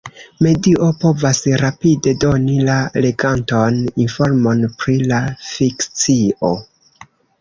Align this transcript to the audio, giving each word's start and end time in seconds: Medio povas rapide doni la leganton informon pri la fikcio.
Medio 0.43 0.85
povas 1.01 1.41
rapide 1.63 2.13
doni 2.23 2.55
la 2.69 2.77
leganton 3.05 3.77
informon 4.07 4.65
pri 4.81 4.97
la 5.13 5.21
fikcio. 5.51 6.51